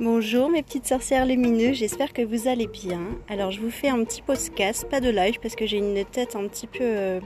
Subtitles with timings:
[0.00, 3.00] Bonjour mes petites sorcières lumineuses, j'espère que vous allez bien.
[3.28, 6.34] Alors je vous fais un petit podcast, pas de live parce que j'ai une tête
[6.34, 7.20] un petit peu euh,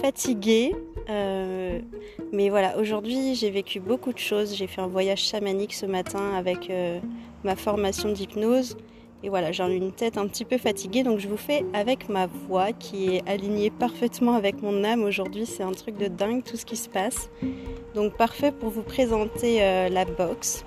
[0.00, 0.76] fatiguée.
[1.10, 1.80] Euh,
[2.32, 4.54] mais voilà, aujourd'hui j'ai vécu beaucoup de choses.
[4.54, 7.00] J'ai fait un voyage chamanique ce matin avec euh,
[7.42, 8.76] ma formation d'hypnose.
[9.24, 12.28] Et voilà, j'ai une tête un petit peu fatiguée, donc je vous fais avec ma
[12.28, 15.46] voix qui est alignée parfaitement avec mon âme aujourd'hui.
[15.46, 17.28] C'est un truc de dingue tout ce qui se passe.
[17.96, 19.58] Donc parfait pour vous présenter
[19.90, 20.64] la box.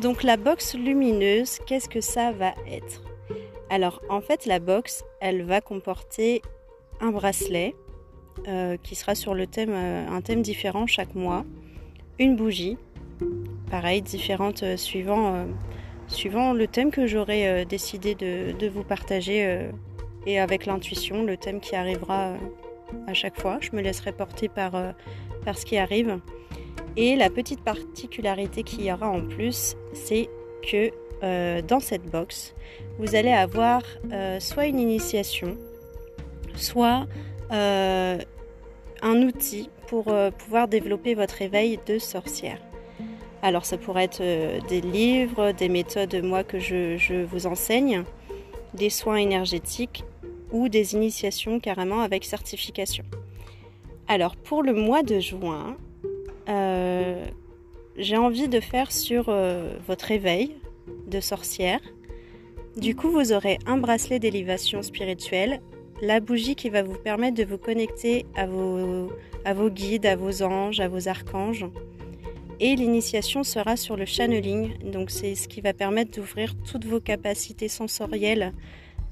[0.00, 3.02] Donc la box lumineuse, qu'est-ce que ça va être?
[3.68, 6.40] Alors en fait la box, elle va comporter
[7.00, 7.74] un bracelet
[8.48, 11.44] euh, qui sera sur le thème, euh, un thème différent chaque mois,
[12.18, 12.78] une bougie,
[13.70, 15.44] pareil, différente euh, suivant,
[16.54, 19.68] le thème que j'aurai décidé de, vous partager
[20.26, 22.34] et avec l'intuition, le thème qui arrivera
[23.06, 23.58] à chaque fois.
[23.60, 24.72] Je me laisserai porter par
[25.54, 26.20] ce qui arrive.
[27.02, 30.28] Et la petite particularité qu'il y aura en plus, c'est
[30.70, 30.90] que
[31.22, 32.54] euh, dans cette box,
[32.98, 33.80] vous allez avoir
[34.12, 35.56] euh, soit une initiation,
[36.56, 37.06] soit
[37.52, 38.18] euh,
[39.00, 42.60] un outil pour pouvoir développer votre éveil de sorcière.
[43.40, 44.22] Alors ça pourrait être
[44.68, 48.04] des livres, des méthodes moi que je, vous enseigne,
[48.74, 50.04] des soins énergétiques
[50.52, 53.04] ou des initiations carrément avec certification.
[54.06, 55.78] Alors pour le mois de juin,
[58.00, 60.56] j'ai envie de faire sur euh, votre éveil
[61.06, 61.80] de sorcière.
[62.76, 65.60] Du coup, vous aurez un bracelet d'élévation spirituelle,
[66.00, 70.80] la bougie qui va vous permettre de vous connecter à vos, guides, à vos anges,
[70.80, 71.66] à vos archanges.
[72.58, 77.00] Et l'initiation sera sur le channeling, donc c'est ce qui va permettre d'ouvrir toutes vos
[77.00, 78.52] capacités sensorielles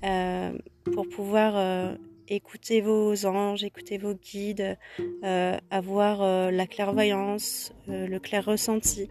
[0.05, 0.53] euh,
[0.95, 1.97] pour pouvoir
[2.31, 4.77] écoutez vos anges, écoutez vos guides,
[5.25, 9.09] euh, avoir euh, la clairvoyance, euh, le clair ressenti,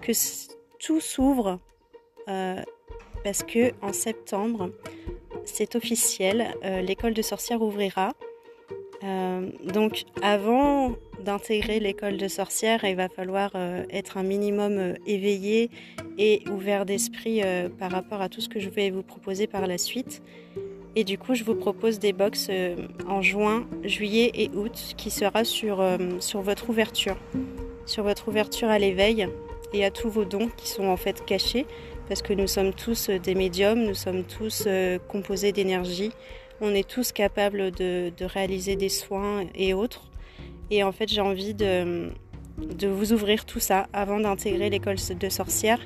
[0.00, 0.12] que
[0.78, 1.58] tout s'ouvre
[3.24, 4.70] parce que en septembre,
[5.44, 8.12] c'est officiel, l'école de sorcières ouvrira.
[9.64, 13.50] donc avant d'intégrer l'école de sorcières, il va falloir
[13.90, 15.70] être un minimum éveillé
[16.18, 17.42] et ouvert d'esprit
[17.80, 20.22] par rapport à tout ce que je vais vous proposer par la suite.
[20.96, 22.74] Et du coup, je vous propose des box euh,
[23.08, 27.16] en juin, juillet et août qui sera sur, euh, sur votre ouverture,
[27.86, 29.28] sur votre ouverture à l'éveil
[29.72, 31.66] et à tous vos dons qui sont en fait cachés.
[32.08, 34.66] Parce que nous sommes tous euh, des médiums, nous sommes tous
[35.08, 36.10] composés d'énergie,
[36.60, 40.10] on est tous capables de, de, réaliser des soins et autres.
[40.72, 42.10] Et en fait, j'ai envie de
[42.58, 45.80] vous ouvrir tout ça avant d'intégrer l'école de sorcières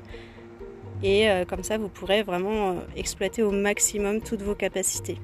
[1.05, 5.17] et euh, comme ça, vous pourrez vraiment euh, exploiter au maximum toutes vos capacités.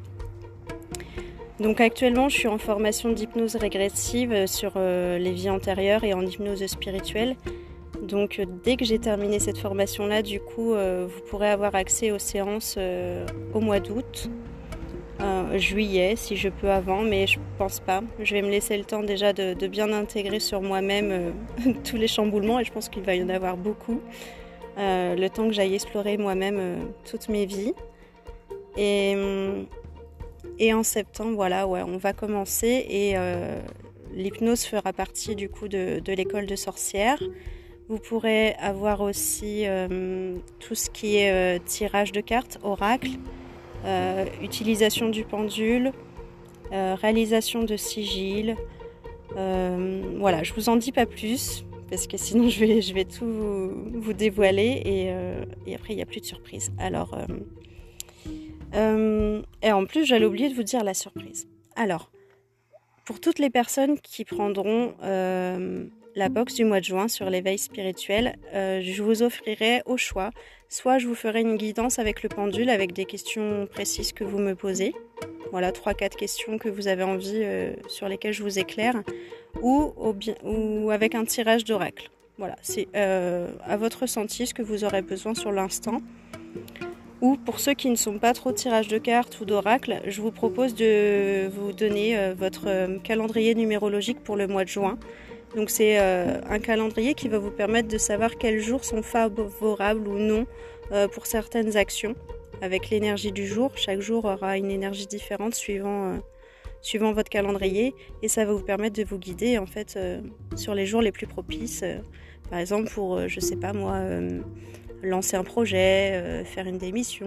[1.60, 6.22] Donc actuellement, je suis en formation d'hypnose régressive euh, sur les vies antérieures et en
[6.22, 7.36] hypnose spirituelle.
[8.04, 12.80] Donc dès que j'ai terminé cette formation-là, du coup, vous pourrez avoir accès aux séances
[13.54, 14.28] au mois d'août,
[15.56, 18.02] juillet, si je peux avant, mais je pense pas.
[18.20, 21.32] Je vais me laisser le temps déjà de bien intégrer sur moi-même
[21.84, 24.02] tous les chamboulements et je pense qu'il va y en avoir beaucoup.
[24.78, 26.78] Euh, le temps que j'aille explorer moi-même euh,
[27.10, 27.74] toutes mes vies.
[28.78, 29.64] Et, euh,
[30.74, 33.16] en septembre, voilà, ouais, on va commencer et
[34.14, 37.22] l'hypnose fera partie du coup de, l'école de sorcières.
[37.90, 39.66] Vous pourrez avoir aussi
[40.60, 43.10] tout ce qui est tirage de cartes, oracle,
[44.42, 45.92] utilisation du pendule,
[46.72, 48.56] réalisation de sigils.
[49.36, 53.26] voilà, je vous en dis pas plus parce que sinon je vais, je vais tout
[53.94, 56.72] vous, dévoiler euh, et, après il n'y a plus de surprise.
[56.80, 57.26] Alors, euh,
[58.74, 61.48] euh, et en plus j'allais oublier de vous dire la surprise.
[61.76, 62.10] Alors,
[63.06, 64.96] pour toutes les personnes qui prendront
[66.16, 70.32] la box du mois de juin sur l'éveil spirituel, je vous offrirai au choix,
[70.70, 74.40] soit je vous ferai une guidance avec le pendule avec des questions précises que vous
[74.40, 74.94] me posez.
[75.52, 77.46] Voilà, 3-4 questions que vous avez envie
[77.88, 79.02] sur lesquelles je vous éclaire
[79.62, 82.10] ou, avec un tirage d'oracle.
[82.38, 86.02] Voilà, c'est euh, à votre ressenti ce que vous aurez besoin sur l'instant.
[87.22, 90.32] Ou pour ceux qui ne sont pas trop tirage de cartes ou d'oracle, je vous
[90.32, 94.98] propose de vous donner euh, votre euh, calendrier numérologique pour le mois de juin.
[95.56, 100.18] Donc c'est un calendrier qui va vous permettre de savoir quels jours sont favorables ou
[100.18, 100.46] non
[101.12, 102.16] pour certaines actions.
[102.62, 106.22] Avec l'énergie du jour, chaque jour aura une énergie différente suivant
[106.82, 110.22] suivant votre calendrier et ça va vous permettre de vous guider en fait euh,
[110.56, 111.82] sur les jours les plus propices.
[111.84, 111.98] Euh,
[112.50, 114.02] par exemple pour, euh, je sais pas moi,
[115.04, 117.26] lancer un projet, faire une démission,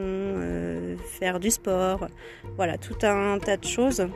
[1.18, 2.06] faire du sport,
[2.56, 4.06] voilà, tout un tas de choses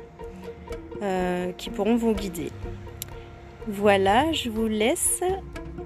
[1.56, 2.50] qui pourront vous guider.
[3.68, 5.20] Voilà, je vous laisse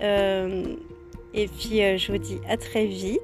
[0.00, 3.20] Et puis je vous dis à très vite.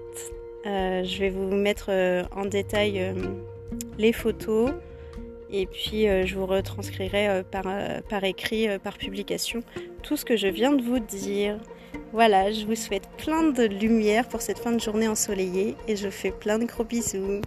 [0.65, 1.91] je vais vous mettre
[2.35, 3.15] en détail
[3.99, 4.73] les photos
[5.51, 7.65] et puis je vous retranscrirai par,
[8.09, 9.63] par écrit, par publication,
[10.03, 11.57] tout ce que je viens de vous dire.
[12.13, 16.09] Voilà, je vous souhaite plein de lumière pour cette fin de journée ensoleillée et je
[16.09, 17.41] fais plein de gros bisous.